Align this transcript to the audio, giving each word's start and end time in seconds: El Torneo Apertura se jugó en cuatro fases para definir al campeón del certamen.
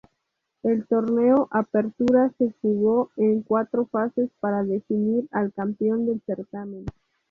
El 0.63 0.87
Torneo 0.87 1.47
Apertura 1.51 2.33
se 2.39 2.55
jugó 2.59 3.11
en 3.17 3.43
cuatro 3.43 3.85
fases 3.85 4.31
para 4.39 4.63
definir 4.63 5.27
al 5.31 5.53
campeón 5.53 6.07
del 6.07 6.23
certamen. 6.25 6.87